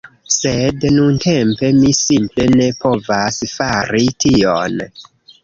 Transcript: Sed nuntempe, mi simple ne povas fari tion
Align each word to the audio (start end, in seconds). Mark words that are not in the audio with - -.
Sed 0.35 0.85
nuntempe, 0.95 1.69
mi 1.81 1.91
simple 1.97 2.47
ne 2.55 2.71
povas 2.81 3.39
fari 3.59 4.03
tion 4.27 4.83